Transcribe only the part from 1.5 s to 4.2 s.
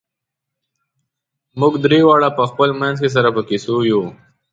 موږ درې واړه په خپل منځ کې سره په کیسو وو.